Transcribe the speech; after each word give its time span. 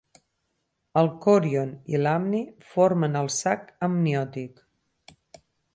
El 1.01 1.09
còrion 1.25 1.75
i 1.95 2.01
l'amni 2.05 2.41
formen 2.73 3.21
el 3.23 3.33
sac 3.37 3.71
amniòtic. 3.89 4.67